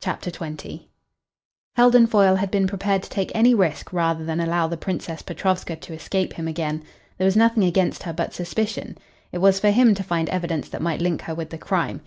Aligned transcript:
CHAPTER 0.00 0.30
XX 0.30 0.84
Heldon 1.74 2.06
Foyle 2.06 2.36
had 2.36 2.48
been 2.52 2.68
prepared 2.68 3.02
to 3.02 3.10
take 3.10 3.32
any 3.34 3.54
risk 3.56 3.92
rather 3.92 4.24
than 4.24 4.38
allow 4.38 4.68
the 4.68 4.76
Princess 4.76 5.20
Petrovska 5.20 5.74
to 5.74 5.92
escape 5.92 6.34
him 6.34 6.46
again. 6.46 6.84
There 7.18 7.24
was 7.24 7.34
nothing 7.36 7.64
against 7.64 8.04
her 8.04 8.12
but 8.12 8.32
suspicion. 8.32 8.98
It 9.32 9.38
was 9.38 9.58
for 9.58 9.70
him 9.70 9.96
to 9.96 10.04
find 10.04 10.28
evidence 10.28 10.68
that 10.68 10.80
might 10.80 11.00
link 11.00 11.22
her 11.22 11.34
with 11.34 11.50
the 11.50 11.58
crime. 11.58 12.02